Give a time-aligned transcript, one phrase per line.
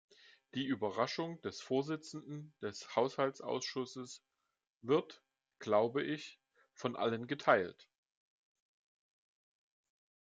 [0.55, 4.23] Die Überraschung des Vorsitzenden des Haushaltsausschusses
[4.81, 5.23] wird-
[5.59, 6.39] glaube ich-
[6.73, 7.87] von allen geteilt.